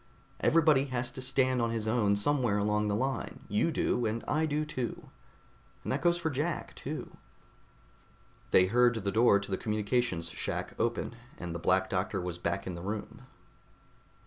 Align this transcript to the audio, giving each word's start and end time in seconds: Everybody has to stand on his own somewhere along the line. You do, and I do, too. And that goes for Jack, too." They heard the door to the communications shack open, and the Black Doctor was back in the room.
Everybody 0.39 0.85
has 0.85 1.11
to 1.11 1.21
stand 1.21 1.61
on 1.61 1.69
his 1.69 1.87
own 1.87 2.15
somewhere 2.15 2.57
along 2.57 2.87
the 2.87 2.95
line. 2.95 3.41
You 3.47 3.69
do, 3.69 4.07
and 4.07 4.23
I 4.27 4.47
do, 4.47 4.65
too. 4.65 5.11
And 5.83 5.91
that 5.91 6.01
goes 6.01 6.17
for 6.17 6.31
Jack, 6.31 6.73
too." 6.73 7.17
They 8.49 8.65
heard 8.65 8.95
the 8.95 9.11
door 9.11 9.39
to 9.39 9.51
the 9.51 9.57
communications 9.57 10.29
shack 10.31 10.73
open, 10.79 11.13
and 11.37 11.53
the 11.53 11.59
Black 11.59 11.87
Doctor 11.87 12.19
was 12.19 12.39
back 12.39 12.65
in 12.65 12.73
the 12.73 12.81
room. 12.81 13.27